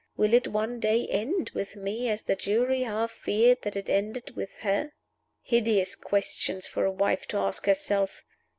Will 0.17 0.33
it 0.33 0.47
one 0.47 0.79
day 0.79 1.05
end 1.09 1.51
with 1.53 1.75
me 1.75 2.09
as 2.09 2.23
the 2.23 2.35
jury 2.35 2.81
half 2.81 3.11
feared 3.11 3.61
that 3.61 3.75
it 3.75 3.87
ended 3.87 4.35
with 4.35 4.49
her?' 4.61 4.93
Hideous 5.43 5.95
questions 5.95 6.65
for 6.65 6.85
a 6.85 6.91
wife 6.91 7.27
to 7.27 7.37
ask 7.37 7.67
herself! 7.67 8.23